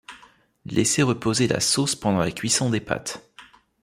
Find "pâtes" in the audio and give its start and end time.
2.79-3.31